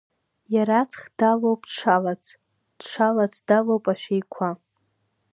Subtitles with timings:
[0.53, 2.25] Иара аҵх далоуп дшалац,
[2.79, 4.49] дшалац далоуп ашәеиқәа.